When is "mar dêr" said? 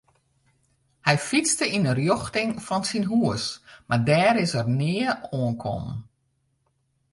3.87-4.35